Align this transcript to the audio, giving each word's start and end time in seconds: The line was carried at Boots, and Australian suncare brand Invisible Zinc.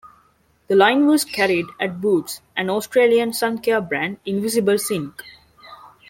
The 0.67 0.73
line 0.75 1.05
was 1.05 1.23
carried 1.23 1.67
at 1.79 2.01
Boots, 2.01 2.41
and 2.57 2.71
Australian 2.71 3.33
suncare 3.33 3.87
brand 3.87 4.17
Invisible 4.25 4.79
Zinc. 4.79 5.21